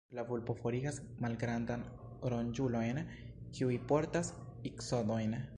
La 0.17 0.21
vulpo 0.27 0.53
forigas 0.61 0.95
malgrandajn 1.25 1.83
ronĝulojn, 2.35 3.03
kiuj 3.59 3.73
portas 3.93 4.37
iksodojn. 4.73 5.43